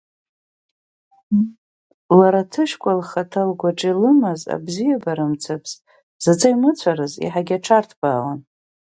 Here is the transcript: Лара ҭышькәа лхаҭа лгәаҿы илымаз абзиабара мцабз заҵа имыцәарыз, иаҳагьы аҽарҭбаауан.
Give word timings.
Лара 2.17 2.43
ҭышькәа 2.51 2.93
лхаҭа 2.99 3.41
лгәаҿы 3.49 3.89
илымаз 3.91 4.41
абзиабара 4.55 5.25
мцабз 5.31 5.71
заҵа 6.23 6.49
имыцәарыз, 6.53 7.13
иаҳагьы 7.23 7.55
аҽарҭбаауан. 7.57 8.39